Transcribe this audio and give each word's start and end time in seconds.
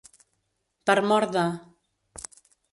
Per 0.91 0.95
mor 1.13 1.29
de. 1.37 1.45